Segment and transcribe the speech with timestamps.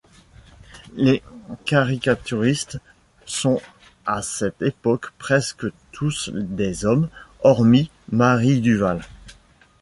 [0.95, 1.21] Les
[1.65, 2.79] caricaturistes
[3.27, 3.61] sont
[4.07, 7.07] à cette époque presque tous des hommes,
[7.43, 9.03] hormis Marie Duval.